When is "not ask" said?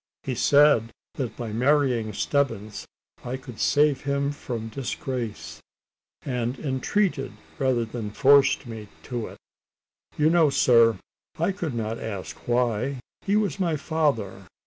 11.75-12.35